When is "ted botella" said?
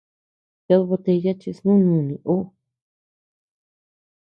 0.65-1.33